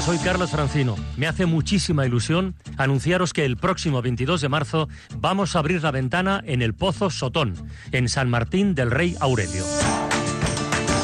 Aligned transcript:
Soy 0.00 0.18
Carlos 0.18 0.50
Francino. 0.50 0.96
Me 1.16 1.26
hace 1.26 1.44
muchísima 1.44 2.06
ilusión 2.06 2.54
anunciaros 2.76 3.32
que 3.32 3.44
el 3.44 3.56
próximo 3.56 4.00
22 4.00 4.40
de 4.40 4.48
marzo 4.48 4.88
vamos 5.16 5.54
a 5.54 5.58
abrir 5.58 5.82
la 5.82 5.90
ventana 5.90 6.42
en 6.46 6.62
el 6.62 6.72
Pozo 6.72 7.10
Sotón, 7.10 7.54
en 7.90 8.08
San 8.08 8.30
Martín 8.30 8.74
del 8.74 8.90
Rey 8.90 9.16
Aurelio. 9.20 9.64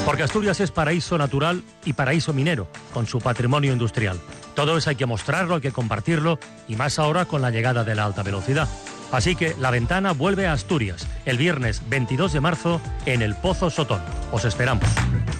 Porque 0.06 0.22
Asturias 0.22 0.60
es 0.60 0.70
paraíso 0.70 1.18
natural 1.18 1.62
y 1.84 1.94
paraíso 1.94 2.32
minero, 2.32 2.70
con 2.92 3.06
su 3.06 3.20
patrimonio 3.20 3.72
industrial. 3.72 4.18
Todo 4.54 4.76
eso 4.78 4.90
hay 4.90 4.96
que 4.96 5.06
mostrarlo, 5.06 5.56
hay 5.56 5.60
que 5.60 5.72
compartirlo, 5.72 6.38
y 6.68 6.76
más 6.76 6.98
ahora 6.98 7.24
con 7.24 7.42
la 7.42 7.50
llegada 7.50 7.84
de 7.84 7.94
la 7.94 8.04
alta 8.04 8.22
velocidad. 8.22 8.68
Así 9.12 9.34
que 9.34 9.54
la 9.58 9.70
ventana 9.70 10.12
vuelve 10.12 10.46
a 10.46 10.52
Asturias 10.52 11.06
el 11.26 11.36
viernes 11.36 11.82
22 11.88 12.32
de 12.32 12.40
marzo 12.40 12.80
en 13.06 13.22
el 13.22 13.34
Pozo 13.34 13.70
Sotón. 13.70 14.02
Os 14.30 14.44
esperamos. 14.44 14.88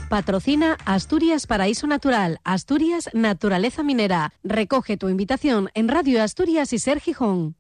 Patrocina 0.09 0.77
Asturias 0.85 1.47
Paraíso 1.47 1.87
Natural, 1.87 2.41
Asturias 2.45 3.09
Naturaleza 3.13 3.83
Minera. 3.83 4.33
Recoge 4.43 4.97
tu 4.97 5.09
invitación 5.09 5.71
en 5.75 5.89
Radio 5.89 6.23
Asturias 6.23 6.73
y 6.73 6.79
Ser 6.79 7.01
Gijón. 7.01 7.57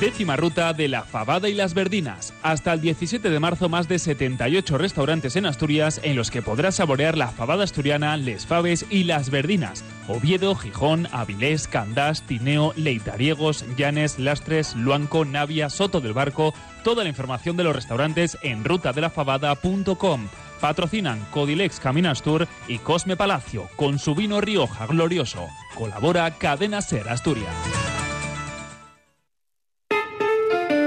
Décima 0.00 0.36
ruta 0.36 0.72
de 0.74 0.86
la 0.86 1.02
Fabada 1.02 1.48
y 1.48 1.54
las 1.54 1.74
Verdinas. 1.74 2.32
Hasta 2.42 2.72
el 2.72 2.80
17 2.80 3.30
de 3.30 3.40
marzo, 3.40 3.68
más 3.68 3.88
de 3.88 3.98
78 3.98 4.78
restaurantes 4.78 5.34
en 5.34 5.44
Asturias 5.44 6.00
en 6.04 6.14
los 6.14 6.30
que 6.30 6.40
podrás 6.40 6.76
saborear 6.76 7.18
la 7.18 7.28
fabada 7.28 7.64
asturiana, 7.64 8.16
les 8.16 8.46
faves 8.46 8.86
y 8.90 9.04
las 9.04 9.30
verdinas. 9.30 9.82
Oviedo, 10.06 10.54
Gijón, 10.54 11.08
Avilés, 11.10 11.66
Candás, 11.66 12.22
Tineo, 12.22 12.74
Leitariegos, 12.76 13.64
Llanes, 13.76 14.20
Lastres, 14.20 14.76
Luanco, 14.76 15.24
Navia, 15.24 15.68
Soto 15.68 16.00
del 16.00 16.12
Barco. 16.12 16.54
Toda 16.84 17.02
la 17.02 17.08
información 17.08 17.56
de 17.56 17.64
los 17.64 17.74
restaurantes 17.74 18.38
en 18.42 18.62
rutadelafabada.com. 18.62 20.28
Patrocinan 20.58 21.24
Codilex 21.30 21.80
Caminas 21.80 22.22
Tour 22.22 22.46
y 22.66 22.78
Cosme 22.78 23.16
Palacio 23.16 23.68
con 23.76 23.98
su 23.98 24.14
vino 24.14 24.40
Rioja 24.40 24.86
Glorioso. 24.86 25.46
Colabora 25.74 26.30
Cadena 26.32 26.80
Ser 26.82 27.08
Asturias. 27.08 27.54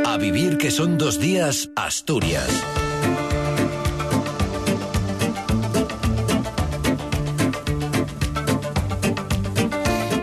A 0.05 0.17
vivir 0.17 0.57
que 0.57 0.71
son 0.71 0.97
dos 0.97 1.19
días, 1.19 1.69
Asturias. 1.75 2.80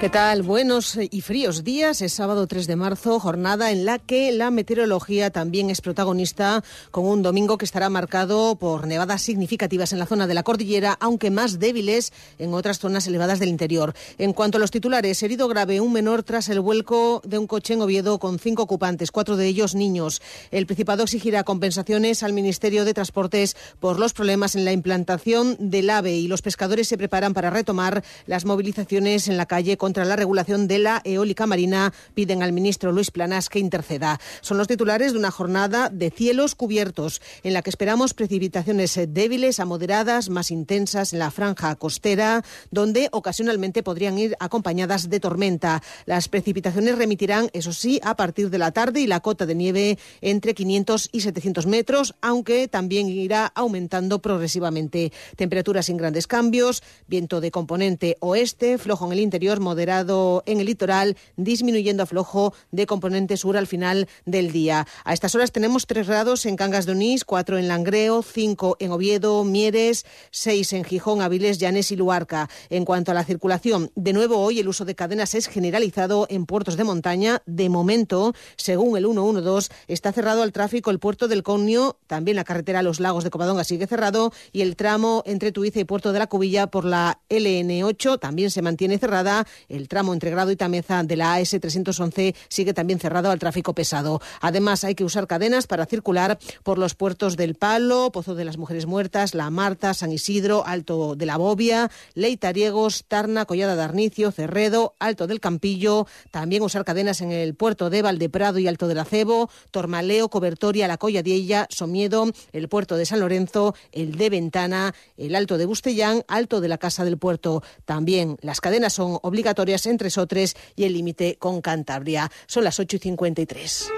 ¿Qué 0.00 0.10
tal? 0.10 0.44
Buenos 0.44 0.96
y 0.96 1.20
fríos 1.22 1.64
días. 1.64 2.02
Es 2.02 2.12
sábado 2.12 2.46
3 2.46 2.68
de 2.68 2.76
marzo, 2.76 3.18
jornada 3.18 3.72
en 3.72 3.84
la 3.84 3.98
que 3.98 4.30
la 4.30 4.52
meteorología 4.52 5.30
también 5.30 5.70
es 5.70 5.80
protagonista, 5.80 6.62
con 6.92 7.04
un 7.04 7.20
domingo 7.20 7.58
que 7.58 7.64
estará 7.64 7.90
marcado 7.90 8.54
por 8.54 8.86
nevadas 8.86 9.22
significativas 9.22 9.92
en 9.92 9.98
la 9.98 10.06
zona 10.06 10.28
de 10.28 10.34
la 10.34 10.44
cordillera, 10.44 10.96
aunque 11.00 11.32
más 11.32 11.58
débiles 11.58 12.12
en 12.38 12.54
otras 12.54 12.78
zonas 12.78 13.08
elevadas 13.08 13.40
del 13.40 13.48
interior. 13.48 13.92
En 14.18 14.34
cuanto 14.34 14.58
a 14.58 14.60
los 14.60 14.70
titulares, 14.70 15.20
herido 15.24 15.48
grave 15.48 15.80
un 15.80 15.92
menor 15.92 16.22
tras 16.22 16.48
el 16.48 16.60
vuelco 16.60 17.20
de 17.24 17.38
un 17.38 17.48
coche 17.48 17.74
en 17.74 17.82
Oviedo 17.82 18.20
con 18.20 18.38
cinco 18.38 18.62
ocupantes, 18.62 19.10
cuatro 19.10 19.36
de 19.36 19.48
ellos 19.48 19.74
niños. 19.74 20.22
El 20.52 20.66
Principado 20.66 21.02
exigirá 21.02 21.42
compensaciones 21.42 22.22
al 22.22 22.32
Ministerio 22.32 22.84
de 22.84 22.94
Transportes 22.94 23.56
por 23.80 23.98
los 23.98 24.12
problemas 24.12 24.54
en 24.54 24.64
la 24.64 24.70
implantación 24.70 25.56
del 25.58 25.90
AVE 25.90 26.14
y 26.14 26.28
los 26.28 26.40
pescadores 26.40 26.86
se 26.86 26.96
preparan 26.96 27.34
para 27.34 27.50
retomar 27.50 28.04
las 28.26 28.44
movilizaciones 28.44 29.26
en 29.26 29.36
la 29.36 29.46
calle 29.46 29.76
con 29.76 29.87
contra 29.88 30.04
la 30.04 30.16
regulación 30.16 30.68
de 30.68 30.78
la 30.78 31.00
eólica 31.02 31.46
marina 31.46 31.94
piden 32.12 32.42
al 32.42 32.52
ministro 32.52 32.92
Luis 32.92 33.10
Planas 33.10 33.48
que 33.48 33.58
interceda. 33.58 34.20
Son 34.42 34.58
los 34.58 34.68
titulares 34.68 35.14
de 35.14 35.18
una 35.18 35.30
jornada 35.30 35.88
de 35.88 36.10
cielos 36.10 36.54
cubiertos 36.54 37.22
en 37.42 37.54
la 37.54 37.62
que 37.62 37.70
esperamos 37.70 38.12
precipitaciones 38.12 39.00
débiles 39.08 39.60
a 39.60 39.64
moderadas, 39.64 40.28
más 40.28 40.50
intensas 40.50 41.14
en 41.14 41.20
la 41.20 41.30
franja 41.30 41.74
costera, 41.76 42.44
donde 42.70 43.08
ocasionalmente 43.12 43.82
podrían 43.82 44.18
ir 44.18 44.36
acompañadas 44.40 45.08
de 45.08 45.20
tormenta. 45.20 45.82
Las 46.04 46.28
precipitaciones 46.28 46.98
remitirán, 46.98 47.48
eso 47.54 47.72
sí, 47.72 47.98
a 48.04 48.14
partir 48.14 48.50
de 48.50 48.58
la 48.58 48.72
tarde 48.72 49.00
y 49.00 49.06
la 49.06 49.20
cota 49.20 49.46
de 49.46 49.54
nieve 49.54 49.98
entre 50.20 50.52
500 50.52 51.08
y 51.12 51.22
700 51.22 51.66
metros, 51.66 52.14
aunque 52.20 52.68
también 52.68 53.08
irá 53.08 53.46
aumentando 53.54 54.18
progresivamente. 54.18 55.12
Temperaturas 55.36 55.86
sin 55.86 55.96
grandes 55.96 56.26
cambios, 56.26 56.82
viento 57.06 57.40
de 57.40 57.50
componente 57.50 58.18
oeste, 58.20 58.76
flojo 58.76 59.06
en 59.06 59.12
el 59.12 59.20
interior, 59.20 59.60
moderado 59.60 59.77
en 59.78 60.60
el 60.60 60.66
litoral, 60.66 61.16
disminuyendo 61.36 62.02
a 62.02 62.06
flojo 62.06 62.52
de 62.72 62.86
componente 62.86 63.36
sur 63.36 63.56
al 63.56 63.66
final 63.66 64.08
del 64.26 64.50
día. 64.50 64.86
A 65.04 65.12
estas 65.12 65.34
horas 65.34 65.52
tenemos 65.52 65.86
3 65.86 66.06
grados 66.06 66.46
en 66.46 66.56
Cangas 66.56 66.84
de 66.84 66.92
Onís, 66.92 67.24
4 67.24 67.58
en 67.58 67.68
Langreo, 67.68 68.22
5 68.22 68.76
en 68.80 68.90
Oviedo, 68.90 69.44
Mieres, 69.44 70.04
6 70.32 70.72
en 70.72 70.84
Gijón, 70.84 71.22
Avilés, 71.22 71.58
Llanes 71.58 71.92
y 71.92 71.96
Luarca. 71.96 72.50
En 72.70 72.84
cuanto 72.84 73.12
a 73.12 73.14
la 73.14 73.24
circulación, 73.24 73.90
de 73.94 74.12
nuevo 74.12 74.38
hoy 74.38 74.58
el 74.58 74.68
uso 74.68 74.84
de 74.84 74.96
cadenas 74.96 75.34
es 75.34 75.46
generalizado 75.46 76.26
en 76.28 76.44
puertos 76.44 76.76
de 76.76 76.84
montaña. 76.84 77.42
De 77.46 77.68
momento, 77.68 78.34
según 78.56 78.96
el 78.96 79.04
112, 79.04 79.70
está 79.86 80.12
cerrado 80.12 80.42
al 80.42 80.52
tráfico 80.52 80.90
el 80.90 80.98
puerto 80.98 81.28
del 81.28 81.44
Conio, 81.44 81.98
también 82.08 82.36
la 82.36 82.44
carretera 82.44 82.80
a 82.80 82.82
los 82.82 82.98
lagos 82.98 83.22
de 83.22 83.30
Covadonga 83.30 83.62
sigue 83.62 83.86
cerrado 83.86 84.32
y 84.52 84.62
el 84.62 84.74
tramo 84.74 85.22
entre 85.24 85.52
Tuiza 85.52 85.78
y 85.78 85.84
Puerto 85.84 86.12
de 86.12 86.18
la 86.18 86.26
Cubilla 86.26 86.66
por 86.66 86.84
la 86.84 87.20
LN8 87.30 88.18
también 88.18 88.50
se 88.50 88.62
mantiene 88.62 88.98
cerrada 88.98 89.46
el 89.68 89.88
tramo 89.88 90.14
entre 90.14 90.30
Grado 90.30 90.50
y 90.50 90.56
Tameza 90.56 91.02
de 91.02 91.16
la 91.16 91.38
AS311 91.38 92.34
sigue 92.48 92.74
también 92.74 92.98
cerrado 92.98 93.30
al 93.30 93.38
tráfico 93.38 93.74
pesado. 93.74 94.20
Además, 94.40 94.84
hay 94.84 94.94
que 94.94 95.04
usar 95.04 95.26
cadenas 95.26 95.66
para 95.66 95.86
circular 95.86 96.38
por 96.62 96.78
los 96.78 96.94
puertos 96.94 97.36
del 97.36 97.54
Palo, 97.54 98.10
Pozo 98.10 98.34
de 98.34 98.44
las 98.44 98.56
Mujeres 98.56 98.86
Muertas, 98.86 99.34
La 99.34 99.50
Marta, 99.50 99.94
San 99.94 100.12
Isidro, 100.12 100.64
Alto 100.66 101.16
de 101.16 101.26
la 101.26 101.36
Bobia, 101.36 101.90
Leitariegos, 102.14 103.04
Tarna, 103.06 103.44
Collada 103.44 103.76
de 103.76 103.82
Arnicio, 103.82 104.32
Cerredo, 104.32 104.94
Alto 104.98 105.26
del 105.26 105.40
Campillo. 105.40 106.06
También 106.30 106.62
usar 106.62 106.84
cadenas 106.84 107.20
en 107.20 107.30
el 107.30 107.54
puerto 107.54 107.90
de 107.90 108.02
Valdeprado 108.02 108.58
y 108.58 108.68
Alto 108.68 108.88
del 108.88 108.98
Acebo, 108.98 109.50
Tormaleo, 109.70 110.30
Cobertoria, 110.30 110.88
La 110.88 110.96
Colladiella, 110.96 111.66
Somiedo, 111.70 112.30
el 112.52 112.68
puerto 112.68 112.96
de 112.96 113.06
San 113.06 113.20
Lorenzo, 113.20 113.74
el 113.92 114.16
de 114.16 114.30
Ventana, 114.30 114.94
el 115.16 115.34
Alto 115.34 115.58
de 115.58 115.66
Bustellán, 115.66 116.24
Alto 116.26 116.60
de 116.60 116.68
la 116.68 116.78
Casa 116.78 117.04
del 117.04 117.18
Puerto. 117.18 117.62
También 117.84 118.38
las 118.40 118.60
cadenas 118.60 118.94
son 118.94 119.18
obligatorias 119.22 119.57
entre 119.58 120.10
Sotres 120.10 120.56
y 120.76 120.84
el 120.84 120.92
límite 120.92 121.36
con 121.38 121.60
Cantabria. 121.60 122.30
Son 122.46 122.64
las 122.64 122.78
8 122.78 122.96
y 122.96 122.98
53. 123.00 123.90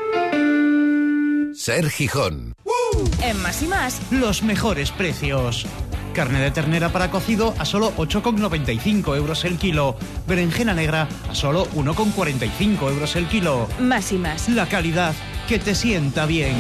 Ser 1.55 1.91
Gijón. 1.91 2.55
En 3.23 3.37
más 3.43 3.63
y 3.63 3.67
más, 3.67 4.01
los 4.11 4.43
mejores 4.43 4.91
precios. 4.91 5.67
Carne 6.15 6.41
de 6.41 6.51
ternera 6.51 6.91
para 6.91 7.11
cocido 7.11 7.55
a 7.59 7.65
solo 7.65 7.93
8,95 7.97 9.17
euros 9.17 9.45
el 9.45 9.59
kilo. 9.59 9.97
Berenjena 10.27 10.75
negra 10.75 11.09
a 11.29 11.35
solo 11.35 11.67
1,45 11.73 12.91
euros 12.91 13.17
el 13.17 13.29
kilo. 13.29 13.69
Más 13.79 14.13
y 14.13 14.17
más. 14.17 14.49
La 14.49 14.67
calidad 14.67 15.15
que 15.47 15.59
te 15.59 15.75
sienta 15.75 16.27
bien. 16.27 16.57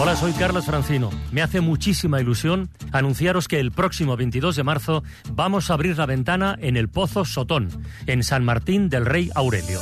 Hola, 0.00 0.14
soy 0.14 0.32
Carlos 0.32 0.64
Francino. 0.64 1.10
Me 1.32 1.42
hace 1.42 1.60
muchísima 1.60 2.20
ilusión 2.20 2.70
anunciaros 2.92 3.48
que 3.48 3.58
el 3.58 3.72
próximo 3.72 4.16
22 4.16 4.54
de 4.54 4.62
marzo 4.62 5.02
vamos 5.32 5.70
a 5.70 5.74
abrir 5.74 5.98
la 5.98 6.06
ventana 6.06 6.56
en 6.60 6.76
el 6.76 6.88
Pozo 6.88 7.24
Sotón, 7.24 7.68
en 8.06 8.22
San 8.22 8.44
Martín 8.44 8.88
del 8.88 9.04
Rey 9.04 9.28
Aurelio. 9.34 9.80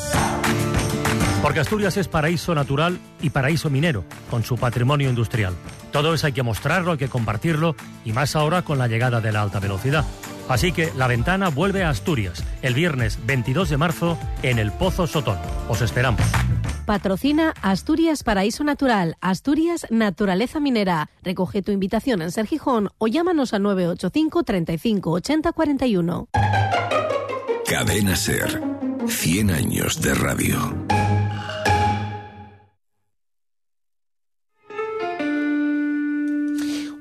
Porque 1.42 1.60
Asturias 1.60 1.98
es 1.98 2.08
paraíso 2.08 2.54
natural 2.54 2.98
y 3.20 3.28
paraíso 3.28 3.68
minero, 3.68 4.04
con 4.30 4.42
su 4.42 4.56
patrimonio 4.56 5.10
industrial. 5.10 5.52
Todo 5.92 6.14
eso 6.14 6.26
hay 6.26 6.32
que 6.32 6.42
mostrarlo, 6.42 6.92
hay 6.92 6.98
que 6.98 7.08
compartirlo, 7.08 7.76
y 8.06 8.12
más 8.14 8.36
ahora 8.36 8.62
con 8.62 8.78
la 8.78 8.88
llegada 8.88 9.20
de 9.20 9.32
la 9.32 9.42
alta 9.42 9.60
velocidad. 9.60 10.06
Así 10.48 10.72
que 10.72 10.92
la 10.96 11.08
ventana 11.08 11.50
vuelve 11.50 11.84
a 11.84 11.90
Asturias 11.90 12.42
el 12.62 12.72
viernes 12.72 13.18
22 13.26 13.68
de 13.68 13.76
marzo 13.76 14.18
en 14.42 14.58
el 14.58 14.72
Pozo 14.72 15.06
Sotón. 15.06 15.38
Os 15.68 15.82
esperamos. 15.82 16.22
Patrocina 16.86 17.52
Asturias 17.62 18.22
Paraíso 18.22 18.62
Natural, 18.62 19.16
Asturias 19.20 19.86
Naturaleza 19.90 20.60
Minera. 20.60 21.10
Recoge 21.22 21.60
tu 21.60 21.72
invitación 21.72 22.22
en 22.22 22.30
Ser 22.30 22.46
Gijón 22.46 22.90
o 22.98 23.08
llámanos 23.08 23.52
al 23.52 23.62
985 23.64 24.44
35 24.44 25.10
80 25.10 25.52
41. 25.52 26.28
Cadena 27.68 28.14
Ser. 28.14 28.62
100 29.08 29.50
años 29.50 30.00
de 30.00 30.14
radio. 30.14 30.86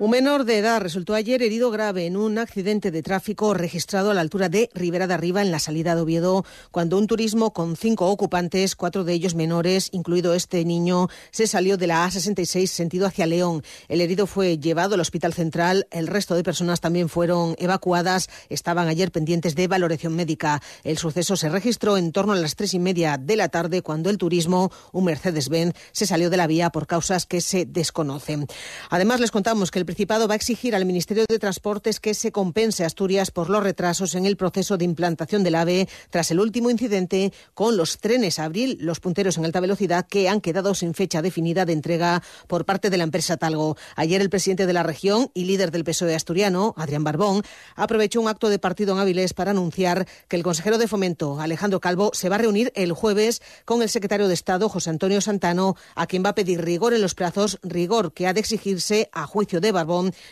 Un 0.06 0.12
menor 0.12 0.46
de 0.46 0.60
edad 0.60 0.81
resultó 0.81 1.16
ayer 1.16 1.42
herido 1.42 1.72
grave 1.72 2.06
en 2.06 2.16
un 2.16 2.38
accidente 2.38 2.92
de 2.92 3.02
tráfico 3.02 3.56
registrado 3.56 4.12
a 4.12 4.13
la 4.13 4.22
altura 4.22 4.50
de 4.50 4.69
Ribera 4.75 5.07
de 5.07 5.16
Arriba 5.16 5.42
en 5.42 5.50
la 5.50 5.57
salida 5.57 5.96
de 5.96 6.02
Oviedo, 6.02 6.46
cuando 6.69 7.00
un 7.00 7.07
turismo 7.07 7.54
con 7.54 7.75
cinco 7.75 8.12
ocupantes, 8.12 8.75
cuatro 8.75 9.04
de 9.04 9.13
ellos 9.13 9.34
menores, 9.34 9.90
incluido 9.94 10.36
este 10.36 10.63
niño, 10.63 11.07
se 11.31 11.48
salió 11.48 11.78
de 11.78 11.88
la 11.88 12.07
A66 12.07 12.68
sentido 12.68 13.07
hacia 13.07 13.25
León. 13.25 13.63
El 13.88 14.00
herido 14.00 14.28
fue 14.28 14.60
llevado 14.60 14.94
al 14.94 15.02
Hospital 15.02 15.34
Central, 15.34 15.88
el 15.90 16.06
resto 16.06 16.36
de 16.36 16.44
personas 16.44 16.81
también 16.81 17.10
fueron 17.10 17.56
evacuadas, 17.58 18.30
estaban 18.50 18.88
ayer 18.88 19.12
pendientes 19.12 19.56
de 19.56 19.68
valoración 19.68 20.16
médica. 20.16 20.62
El 20.84 21.00
suceso 21.00 21.36
se 21.36 21.50
registró 21.50 21.98
en 21.98 22.12
torno 22.12 22.34
a 22.34 22.36
las 22.36 22.56
tres 22.56 22.75
y 22.75 22.80
media 22.80 23.18
de 23.18 23.38
la 23.38 23.50
tarde 23.50 23.81
cuando 23.81 24.12
el 24.12 24.19
turismo, 24.19 24.72
un 24.92 25.06
Mercedes-Benz, 25.06 25.74
se 25.94 26.06
salió 26.06 26.30
de 26.30 26.38
la 26.38 26.46
vía 26.46 26.69
por 26.69 26.86
causas 26.86 27.25
que 27.25 27.42
se 27.42 27.66
desconocen. 27.66 28.46
Además, 28.92 29.19
les 29.19 29.31
contamos 29.31 29.72
que 29.72 29.80
el 29.80 29.94
Principado 29.95 30.27
va 30.27 30.33
a 30.33 30.36
exigir 30.36 30.75
al 30.75 30.83
Ministerio 30.83 31.24
de 31.25 31.39
Transportes 31.39 32.01
que 32.01 32.13
se 32.13 32.33
compense 32.33 32.83
a 32.83 32.88
Asturias 32.88 33.31
por 33.31 33.50
los 33.50 33.63
retrasos 33.63 34.13
en 34.15 34.25
el 34.25 34.36
proceso 34.36 34.75
de 34.75 34.83
implantación 34.83 35.42
del 35.42 35.56
AVE 35.56 35.88
tras 36.09 36.31
el 36.31 36.42
último 36.42 36.69
incidente 36.69 37.31
con 37.53 37.77
los 37.77 38.00
trenes 38.00 38.38
Abril, 38.38 38.77
los 38.81 39.00
punteros 39.00 39.38
en 39.38 39.45
alta 39.45 39.62
velocidad 39.62 40.06
que 40.06 40.27
han 40.27 40.42
quedado 40.42 40.75
sin 40.75 40.95
fecha 40.95 41.21
definida 41.21 41.63
de 41.63 41.71
entrega 41.71 42.21
por 42.47 42.65
parte 42.65 42.89
de 42.89 42.97
la 42.97 43.06
empresa 43.06 43.38
Talgo. 43.38 43.77
Ayer 43.95 44.19
el 44.19 44.30
presidente 44.30 44.65
de 44.65 44.74
la 44.74 44.83
región 44.83 45.31
y 45.33 45.45
líder 45.45 45.71
del 45.71 45.86
PSOE 45.86 46.13
asturiano, 46.13 46.74
Adrián 46.75 47.06
Barbón, 47.06 47.44
aprovechó 47.77 48.19
un 48.19 48.27
acto 48.27 48.50
de 48.50 48.59
partido 48.59 48.95
en 48.95 49.00
Avilés 49.00 49.33
para 49.33 49.51
anunciar 49.51 50.06
que 50.27 50.36
el 50.36 50.44
consejero 50.44 50.77
de 50.77 50.89
Fomento, 50.89 51.39
Alejandro 51.39 51.80
Calvo, 51.80 52.12
se 52.13 52.27
va 52.27 52.36
a 52.36 52.39
reunir 52.39 52.74
el 52.75 52.91
jueves 52.91 53.41
con 53.63 53.81
el 53.81 53.88
secretario 53.88 54.27
de 54.27 54.33
Estado, 54.33 54.68
José 54.68 54.89
Antonio 54.89 55.21
Santano, 55.21 55.77
a 55.95 56.06
quien 56.06 56.21
va 56.21 56.31
a 56.31 56.36
pedir 56.36 56.65
rigor 56.65 56.94
en 56.94 57.01
los 57.01 57.15
plazos, 57.15 57.59
rigor 57.63 58.12
que 58.12 58.27
ha 58.27 58.33
de 58.33 58.41
exigirse, 58.41 59.09
a 59.13 59.25
juicio 59.25 59.62
de 59.62 59.71
Barbón, 59.71 59.85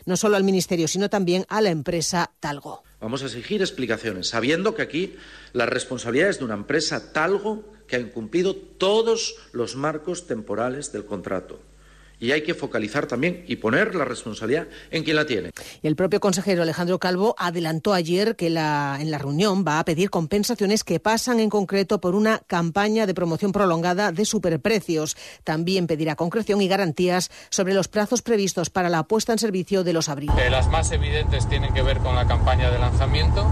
no 0.06 0.18
solo 0.18 0.36
al 0.36 0.44
Ministerio, 0.44 0.88
sino 0.88 1.10
también 1.10 1.46
a 1.50 1.62
la 1.62 1.70
empresa 1.70 2.32
Talgo. 2.40 2.84
Vamos 3.00 3.24
a 3.24 3.26
exigir 3.26 3.62
explicaciones, 3.62 4.30
sabiendo 4.30 4.76
que 4.76 4.82
aquí 4.82 5.16
la 5.54 5.66
responsabilidad 5.66 6.30
es 6.30 6.40
de 6.40 6.46
una 6.46 6.54
empresa 6.54 7.14
Talgo 7.14 7.64
que 7.88 7.96
ha 7.96 8.00
incumplido 8.00 8.56
todos 8.56 9.36
los 9.52 9.76
marcos 9.76 10.28
temporales 10.28 10.92
del 10.92 11.06
contrato 11.06 11.60
y 12.20 12.32
hay 12.32 12.44
que 12.44 12.54
focalizar 12.54 13.06
también 13.06 13.44
y 13.48 13.58
poner 13.58 13.96
la 13.96 14.06
responsabilidad 14.06 14.68
en 14.92 15.04
quien 15.04 15.16
la 15.16 15.26
tiene. 15.26 15.52
Y 15.82 15.88
el 15.88 15.96
propio 15.96 16.20
consejero 16.20 16.62
Alejandro 16.64 17.00
Calvo 17.00 17.36
adelantó 17.38 17.94
ayer 17.94 18.36
que 18.36 18.50
la, 18.50 18.98
en 19.00 19.12
la 19.12 19.18
reunión 19.18 19.66
va 19.68 19.80
a 19.80 19.86
pedir 19.86 20.10
compensaciones 20.10 20.84
que 20.84 21.00
pasan 21.00 21.40
en 21.40 21.50
concreto 21.50 22.00
por 22.00 22.16
una 22.16 22.40
campaña 22.40 23.06
de 23.06 23.14
promoción 23.14 23.52
prolongada 23.52 24.12
de 24.12 24.26
superprecios. 24.26 25.18
También 25.44 25.88
pedirá 25.88 26.16
concreción 26.16 26.62
y 26.62 26.68
garantías 26.68 27.30
sobre 27.50 27.74
los 27.74 27.88
plazos 27.88 28.22
previstos 28.22 28.70
para 28.70 28.90
la 28.90 29.04
puesta 29.04 29.34
en 29.34 29.40
servicio 29.40 29.84
de 29.84 29.94
los 29.94 30.10
abrigos. 30.10 30.38
Eh, 30.40 30.50
las 30.50 30.68
más 30.70 30.92
evidentes 30.92 31.48
tienen 31.50 31.74
que 31.74 31.82
ver 31.82 32.00
con 32.00 32.16
la 32.16 32.28
campaña 32.28 32.70
de 32.72 32.80
lanzamiento, 32.80 33.46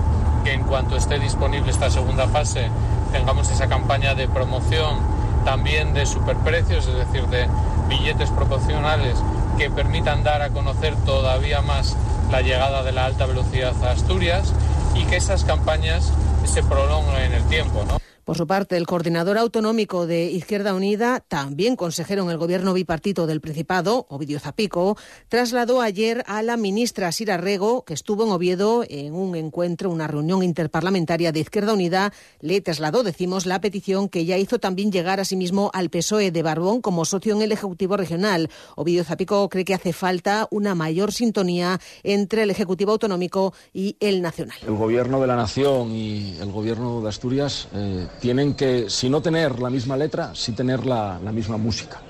que 0.44 0.54
en 0.54 0.64
cuanto 0.64 0.96
esté 0.96 1.20
disponible 1.20 1.72
esta 1.72 1.90
segunda 1.90 2.28
fase 2.28 2.70
tengamos 3.12 3.50
esa 3.52 3.68
campaña 3.68 4.16
de 4.16 4.28
promoción 4.28 5.00
también 5.44 5.94
de 5.94 6.06
superprecios, 6.06 6.88
es 6.88 6.96
decir, 6.96 7.28
de 7.28 7.48
billetes 7.92 8.30
proporcionales 8.32 9.18
que 9.58 9.70
permitan 9.70 10.24
dar 10.24 10.42
a 10.42 10.50
conocer 10.50 10.96
todavía 11.06 11.62
más 11.62 11.98
la 12.32 12.42
llegada 12.42 12.84
de 12.84 12.94
la 12.94 13.06
alta 13.06 13.26
velocidad 13.26 13.74
a 13.84 13.92
Asturias 13.92 14.54
y 14.96 15.04
que 15.04 15.18
esas 15.18 15.44
campañas 15.44 16.12
se 16.46 16.64
prolonguen 16.64 17.24
en 17.24 17.34
el 17.34 17.44
tiempo. 17.44 17.84
¿no? 17.88 18.01
Por 18.24 18.38
su 18.38 18.46
parte, 18.46 18.78
el 18.78 18.86
coordinador 18.86 19.38
autonómico 19.38 20.06
de 20.06 20.26
Izquierda 20.26 20.76
Unida, 20.76 21.22
también 21.28 21.76
consejero 21.76 22.24
en 22.24 22.30
el 22.30 22.38
gobierno 22.38 22.74
bipartito 22.74 23.26
del 23.26 23.42
Principado, 23.42 24.06
Ovidio 24.10 24.40
Zapico, 24.40 24.96
trasladó 25.28 25.82
ayer 25.82 26.24
a 26.28 26.44
la 26.44 26.56
ministra 26.56 27.12
Sira 27.12 27.38
Rego, 27.38 27.84
que 27.84 27.96
estuvo 27.96 28.24
en 28.24 28.32
Oviedo 28.32 28.84
en 28.88 29.16
un 29.16 29.36
encuentro, 29.36 29.90
una 29.90 30.08
reunión 30.08 30.44
interparlamentaria 30.44 31.32
de 31.32 31.40
Izquierda 31.40 31.74
Unida, 31.74 32.14
le 32.42 32.62
trasladó, 32.62 33.04
decimos, 33.04 33.48
la 33.48 33.60
petición 33.60 34.08
que 34.08 34.26
ya 34.26 34.38
hizo 34.38 34.60
también 34.60 34.92
llegar 34.92 35.20
a 35.20 35.26
sí 35.26 35.36
mismo 35.36 35.72
al 35.74 35.90
PSOE 35.90 36.32
de 36.32 36.44
Barbón 36.44 36.82
como 36.82 37.06
socio 37.06 37.36
en 37.36 37.42
el 37.42 37.52
Ejecutivo 37.52 37.98
Regional. 37.98 38.50
Ovidio 38.76 39.04
Zapico 39.04 39.50
cree 39.50 39.66
que 39.66 39.74
hace 39.74 39.94
falta 39.94 40.48
una 40.52 40.76
mayor 40.76 41.12
sintonía 41.12 41.80
entre 42.04 42.44
el 42.44 42.52
Ejecutivo 42.52 42.92
Autonómico 42.92 43.54
y 43.74 43.98
el 44.00 44.22
Nacional. 44.22 44.58
El 44.62 44.76
Gobierno 44.76 45.20
de 45.20 45.28
la 45.28 45.36
Nación 45.36 45.92
y 45.92 46.38
el 46.40 46.52
Gobierno 46.52 47.02
de 47.02 47.10
Asturias 47.10 47.68
eh, 47.74 48.08
tienen 48.20 48.54
que, 48.54 48.90
si 48.90 49.10
no 49.10 49.22
tener 49.22 49.60
la 49.60 49.70
misma 49.70 49.98
letra, 49.98 50.32
sí 50.36 50.52
tener 50.52 50.86
la, 50.86 51.20
la 51.24 51.32
misma 51.32 51.58
música. 51.58 52.02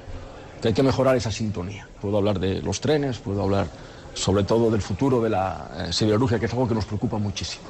Que 0.61 0.69
hay 0.69 0.73
que 0.73 0.83
mejorar 0.83 1.15
esa 1.15 1.31
sintonía. 1.31 1.87
Puedo 2.01 2.17
hablar 2.17 2.39
de 2.39 2.61
los 2.61 2.81
trenes, 2.81 3.17
puedo 3.19 3.41
hablar 3.41 3.67
sobre 4.13 4.43
todo 4.43 4.69
del 4.69 4.81
futuro 4.81 5.21
de 5.21 5.29
la 5.29 5.71
eh, 5.77 5.93
siderurgia, 5.93 6.39
que 6.39 6.45
es 6.45 6.51
algo 6.51 6.67
que 6.67 6.75
nos 6.75 6.85
preocupa 6.85 7.17
muchísimo. 7.17 7.63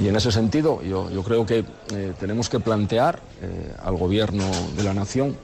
Y 0.00 0.08
en 0.08 0.16
ese 0.16 0.32
sentido, 0.32 0.82
yo, 0.82 1.10
yo 1.10 1.22
creo 1.22 1.44
que 1.44 1.64
eh, 1.94 2.12
tenemos 2.18 2.48
que 2.48 2.60
plantear 2.60 3.20
eh, 3.42 3.74
al 3.82 3.96
Gobierno 3.96 4.44
de 4.74 4.82
la 4.82 4.94
Nación 4.94 5.36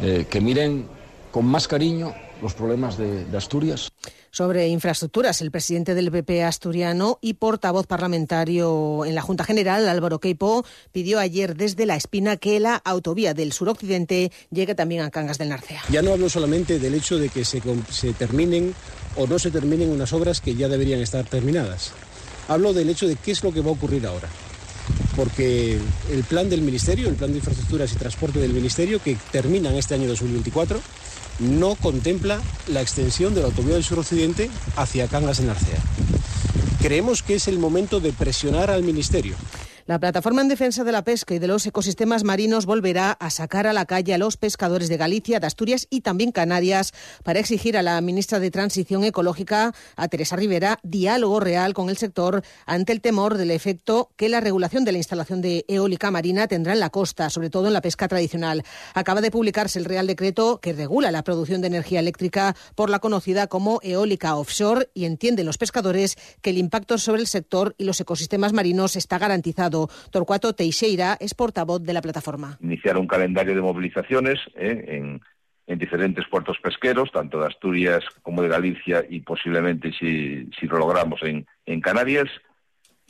eh, 0.00 0.26
que 0.28 0.40
miren 0.40 0.86
con 1.32 1.46
más 1.46 1.66
cariño 1.66 2.12
los 2.42 2.54
problemas 2.54 2.98
de, 2.98 3.24
de 3.24 3.36
Asturias. 3.36 3.87
Sobre 4.30 4.68
infraestructuras, 4.68 5.40
el 5.40 5.50
presidente 5.50 5.94
del 5.94 6.10
PP 6.10 6.44
asturiano 6.44 7.18
y 7.20 7.34
portavoz 7.34 7.86
parlamentario 7.86 9.04
en 9.04 9.14
la 9.14 9.22
Junta 9.22 9.44
General, 9.44 9.88
Álvaro 9.88 10.20
Queipo, 10.20 10.64
pidió 10.92 11.18
ayer 11.18 11.56
desde 11.56 11.86
La 11.86 11.96
Espina 11.96 12.36
que 12.36 12.60
la 12.60 12.76
autovía 12.76 13.34
del 13.34 13.52
suroccidente 13.52 14.30
llegue 14.50 14.74
también 14.74 15.02
a 15.02 15.10
Cangas 15.10 15.38
del 15.38 15.48
Narcea. 15.48 15.82
Ya 15.90 16.02
no 16.02 16.12
hablo 16.12 16.28
solamente 16.28 16.78
del 16.78 16.94
hecho 16.94 17.18
de 17.18 17.28
que 17.28 17.44
se, 17.44 17.60
terminen 18.12 18.74
o 19.16 19.26
no 19.26 19.38
se 19.38 19.50
terminen 19.50 19.90
unas 19.90 20.12
obras 20.12 20.40
que 20.40 20.54
ya 20.54 20.68
deberían 20.68 21.00
estar 21.00 21.24
terminadas. 21.24 21.92
Hablo 22.48 22.72
del 22.72 22.88
hecho 22.90 23.06
de 23.08 23.16
qué 23.16 23.32
es 23.32 23.42
lo 23.42 23.52
que 23.52 23.60
va 23.60 23.70
a 23.70 23.72
ocurrir 23.72 24.06
ahora. 24.06 24.28
Porque 25.16 25.78
el 26.10 26.24
plan 26.24 26.48
del 26.48 26.62
Ministerio, 26.62 27.08
el 27.08 27.16
plan 27.16 27.30
de 27.30 27.38
infraestructuras 27.38 27.92
y 27.92 27.96
transporte 27.96 28.38
del 28.38 28.52
Ministerio, 28.52 29.02
que 29.02 29.16
termina 29.32 29.76
este 29.76 29.94
año 29.94 30.06
2024, 30.08 30.80
no 31.38 31.74
contempla 31.74 32.40
la 32.68 32.80
extensión 32.80 33.34
de 33.34 33.40
la 33.40 33.46
autovía 33.46 33.74
del 33.74 33.84
suroccidente 33.84 34.50
hacia 34.76 35.08
Cangas 35.08 35.38
de 35.38 35.46
Narcea. 35.46 35.78
Creemos 36.80 37.22
que 37.22 37.34
es 37.34 37.48
el 37.48 37.58
momento 37.58 38.00
de 38.00 38.12
presionar 38.12 38.70
al 38.70 38.82
Ministerio 38.82 39.36
la 39.88 39.98
plataforma 39.98 40.42
en 40.42 40.48
defensa 40.48 40.84
de 40.84 40.92
la 40.92 41.02
pesca 41.02 41.34
y 41.34 41.38
de 41.38 41.46
los 41.46 41.64
ecosistemas 41.64 42.22
marinos 42.22 42.66
volverá 42.66 43.12
a 43.12 43.30
sacar 43.30 43.66
a 43.66 43.72
la 43.72 43.86
calle 43.86 44.12
a 44.12 44.18
los 44.18 44.36
pescadores 44.36 44.90
de 44.90 44.98
Galicia, 44.98 45.40
de 45.40 45.46
Asturias 45.46 45.86
y 45.88 46.02
también 46.02 46.30
Canarias 46.30 46.92
para 47.24 47.40
exigir 47.40 47.74
a 47.74 47.82
la 47.82 47.98
ministra 48.02 48.38
de 48.38 48.50
Transición 48.50 49.02
Ecológica, 49.04 49.72
a 49.96 50.08
Teresa 50.08 50.36
Rivera, 50.36 50.78
diálogo 50.82 51.40
real 51.40 51.72
con 51.72 51.88
el 51.88 51.96
sector 51.96 52.42
ante 52.66 52.92
el 52.92 53.00
temor 53.00 53.38
del 53.38 53.50
efecto 53.50 54.10
que 54.16 54.28
la 54.28 54.40
regulación 54.40 54.84
de 54.84 54.92
la 54.92 54.98
instalación 54.98 55.40
de 55.40 55.64
eólica 55.68 56.10
marina 56.10 56.48
tendrá 56.48 56.74
en 56.74 56.80
la 56.80 56.90
costa, 56.90 57.30
sobre 57.30 57.48
todo 57.48 57.68
en 57.68 57.72
la 57.72 57.80
pesca 57.80 58.08
tradicional. 58.08 58.64
Acaba 58.92 59.22
de 59.22 59.30
publicarse 59.30 59.78
el 59.78 59.86
Real 59.86 60.06
Decreto 60.06 60.60
que 60.60 60.74
regula 60.74 61.10
la 61.10 61.24
producción 61.24 61.62
de 61.62 61.68
energía 61.68 62.00
eléctrica 62.00 62.54
por 62.74 62.90
la 62.90 62.98
conocida 62.98 63.46
como 63.46 63.80
eólica 63.82 64.36
offshore 64.36 64.90
y 64.92 65.06
entienden 65.06 65.46
los 65.46 65.56
pescadores 65.56 66.18
que 66.42 66.50
el 66.50 66.58
impacto 66.58 66.98
sobre 66.98 67.22
el 67.22 67.26
sector 67.26 67.74
y 67.78 67.84
los 67.84 67.98
ecosistemas 68.02 68.52
marinos 68.52 68.94
está 68.94 69.16
garantizado. 69.16 69.77
Torcuato 70.10 70.52
Teixeira 70.52 71.16
es 71.20 71.34
portavoz 71.34 71.82
de 71.82 71.92
la 71.92 72.02
plataforma. 72.02 72.58
Iniciar 72.60 72.98
un 72.98 73.06
calendario 73.06 73.54
de 73.54 73.60
movilizaciones 73.60 74.40
¿eh? 74.56 74.84
en, 74.88 75.20
en, 75.66 75.78
diferentes 75.78 76.26
puertos 76.28 76.58
pesqueros, 76.60 77.12
tanto 77.12 77.38
de 77.38 77.46
Asturias 77.46 78.02
como 78.22 78.42
de 78.42 78.48
Galicia 78.48 79.04
y 79.08 79.20
posiblemente, 79.20 79.92
si, 79.92 80.48
si 80.58 80.66
lo 80.66 80.78
logramos, 80.78 81.22
en, 81.22 81.46
en 81.66 81.80
Canarias. 81.80 82.28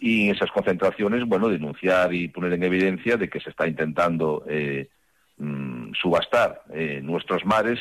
Y 0.00 0.28
en 0.28 0.36
esas 0.36 0.52
concentraciones, 0.52 1.24
bueno, 1.24 1.48
denunciar 1.48 2.14
y 2.14 2.28
poner 2.28 2.52
en 2.52 2.62
evidencia 2.62 3.16
de 3.16 3.28
que 3.28 3.40
se 3.40 3.50
está 3.50 3.66
intentando 3.66 4.44
eh, 4.48 4.90
subastar 6.00 6.62
eh, 6.72 7.00
nuestros 7.02 7.44
mares. 7.44 7.78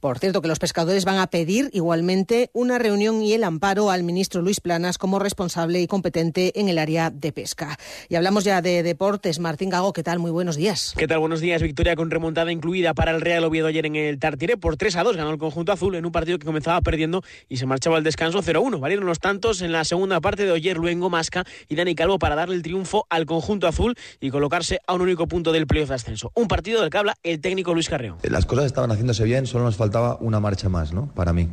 Por 0.00 0.18
cierto, 0.18 0.42
que 0.42 0.48
los 0.48 0.58
pescadores 0.58 1.04
van 1.04 1.18
a 1.18 1.28
pedir 1.28 1.70
igualmente 1.72 2.50
una 2.52 2.78
reunión 2.78 3.22
y 3.22 3.32
el 3.32 3.44
amparo 3.44 3.90
al 3.90 4.02
ministro 4.02 4.42
Luis 4.42 4.60
Planas 4.60 4.98
como 4.98 5.18
responsable 5.18 5.80
y 5.80 5.86
competente 5.86 6.58
en 6.60 6.68
el 6.68 6.78
área 6.78 7.10
de 7.10 7.32
pesca. 7.32 7.76
Y 8.08 8.16
hablamos 8.16 8.44
ya 8.44 8.62
de 8.62 8.82
deportes. 8.82 9.38
Martín 9.38 9.70
Gago, 9.70 9.92
¿qué 9.92 10.02
tal? 10.02 10.18
Muy 10.18 10.30
buenos 10.30 10.56
días. 10.56 10.94
¿Qué 10.96 11.06
tal? 11.06 11.18
Buenos 11.18 11.40
días. 11.40 11.62
Victoria 11.62 11.96
con 11.96 12.10
remontada 12.10 12.52
incluida 12.52 12.94
para 12.94 13.10
el 13.10 13.20
Real 13.20 13.44
Oviedo 13.44 13.66
ayer 13.66 13.86
en 13.86 13.96
el 13.96 14.18
Tartiré 14.18 14.56
por 14.56 14.76
3 14.76 14.96
a 14.96 15.02
2. 15.02 15.16
Ganó 15.16 15.30
el 15.30 15.38
conjunto 15.38 15.72
azul 15.72 15.94
en 15.94 16.06
un 16.06 16.12
partido 16.12 16.38
que 16.38 16.46
comenzaba 16.46 16.80
perdiendo 16.80 17.22
y 17.48 17.56
se 17.56 17.66
marchaba 17.66 17.96
al 17.96 18.04
descanso 18.04 18.42
0-1. 18.42 18.80
Valieron 18.80 19.06
los 19.06 19.18
tantos 19.18 19.62
en 19.62 19.72
la 19.72 19.84
segunda 19.84 20.20
parte 20.20 20.44
de 20.44 20.52
Oyer, 20.52 20.76
Luengo, 20.76 21.10
Masca 21.10 21.44
y 21.68 21.74
Dani 21.74 21.94
Calvo 21.94 22.18
para 22.18 22.34
darle 22.34 22.54
el 22.54 22.62
triunfo 22.62 23.06
al 23.10 23.26
conjunto 23.26 23.66
azul 23.66 23.94
y 24.20 24.30
colocarse 24.30 24.80
a 24.86 24.94
un 24.94 25.02
único 25.02 25.26
punto 25.26 25.52
del 25.52 25.66
playoff 25.66 25.88
de 25.88 25.94
ascenso. 25.94 26.32
Un 26.34 26.48
partido 26.48 26.80
del 26.80 26.90
habla 26.98 27.16
el 27.22 27.40
técnico 27.40 27.74
Luis 27.74 27.88
Carreón. 27.88 28.18
Las 28.22 28.46
cosas 28.46 28.66
estaban 28.66 28.90
haciéndose 28.90 29.24
bien, 29.24 29.46
solo 29.46 29.64
nos 29.64 29.76
faltaba 29.76 30.16
una 30.20 30.40
marcha 30.40 30.68
más, 30.68 30.92
¿no? 30.92 31.06
Para 31.14 31.32
mí. 31.32 31.48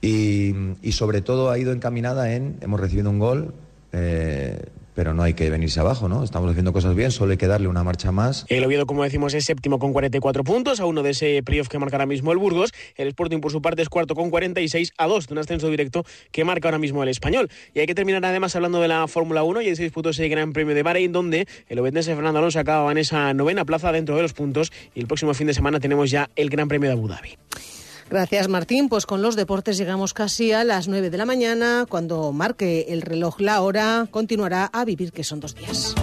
Y, 0.00 0.54
y 0.82 0.92
sobre 0.92 1.20
todo 1.20 1.50
ha 1.50 1.58
ido 1.58 1.72
encaminada 1.72 2.32
en, 2.32 2.56
hemos 2.60 2.80
recibido 2.80 3.10
un 3.10 3.18
gol, 3.18 3.54
eh, 3.92 4.66
pero 4.94 5.14
no 5.14 5.22
hay 5.22 5.34
que 5.34 5.48
venirse 5.50 5.80
abajo, 5.80 6.08
¿no? 6.08 6.24
Estamos 6.24 6.50
haciendo 6.50 6.72
cosas 6.72 6.94
bien, 6.94 7.10
solo 7.10 7.32
hay 7.32 7.38
que 7.38 7.46
darle 7.46 7.68
una 7.68 7.84
marcha 7.84 8.12
más. 8.12 8.46
El 8.48 8.64
Oviedo, 8.64 8.86
como 8.86 9.04
decimos, 9.04 9.34
es 9.34 9.44
séptimo 9.44 9.78
con 9.78 9.92
44 9.92 10.44
puntos, 10.44 10.80
a 10.80 10.86
uno 10.86 11.02
de 11.02 11.10
ese 11.10 11.42
playoff 11.42 11.68
que 11.68 11.78
marca 11.78 11.96
ahora 11.96 12.06
mismo 12.06 12.32
el 12.32 12.38
Burgos. 12.38 12.72
El 12.96 13.08
Sporting, 13.08 13.40
por 13.40 13.52
su 13.52 13.62
parte, 13.62 13.82
es 13.82 13.88
cuarto 13.88 14.14
con 14.14 14.30
46, 14.30 14.92
a 14.96 15.06
dos 15.06 15.26
de 15.28 15.34
un 15.34 15.38
ascenso 15.38 15.68
directo 15.70 16.04
que 16.30 16.44
marca 16.44 16.68
ahora 16.68 16.78
mismo 16.78 17.02
el 17.02 17.08
Español. 17.08 17.50
Y 17.74 17.80
hay 17.80 17.86
que 17.86 17.94
terminar 17.94 18.24
además 18.24 18.54
hablando 18.56 18.80
de 18.80 18.88
la 18.88 19.06
Fórmula 19.08 19.42
1, 19.42 19.62
y 19.62 19.76
se 19.76 19.82
disputó 19.82 20.10
ese 20.10 20.28
Gran 20.28 20.52
Premio 20.52 20.74
de 20.74 20.82
Bahrein, 20.82 21.12
donde 21.12 21.46
el 21.68 21.78
obetense 21.78 22.14
Fernando 22.14 22.38
Alonso 22.38 22.58
acababa 22.58 22.90
en 22.92 22.98
esa 22.98 23.32
novena 23.34 23.64
plaza 23.64 23.92
dentro 23.92 24.16
de 24.16 24.22
los 24.22 24.32
puntos, 24.32 24.72
y 24.94 25.00
el 25.00 25.06
próximo 25.06 25.34
fin 25.34 25.46
de 25.46 25.54
semana 25.54 25.80
tenemos 25.80 26.10
ya 26.10 26.30
el 26.36 26.50
Gran 26.50 26.68
Premio 26.68 26.88
de 26.88 26.94
Abu 26.94 27.08
Dhabi. 27.08 27.36
Gracias, 28.10 28.48
Martín. 28.48 28.88
Pues 28.88 29.06
con 29.06 29.22
los 29.22 29.36
deportes 29.36 29.78
llegamos 29.78 30.14
casi 30.14 30.50
a 30.52 30.64
las 30.64 30.88
9 30.88 31.10
de 31.10 31.18
la 31.18 31.26
mañana. 31.26 31.86
Cuando 31.88 32.32
marque 32.32 32.86
el 32.88 33.02
reloj 33.02 33.40
la 33.40 33.62
hora, 33.62 34.08
continuará 34.10 34.66
a 34.66 34.84
vivir 34.84 35.12
que 35.12 35.22
son 35.22 35.38
dos 35.38 35.54
días. 35.54 35.94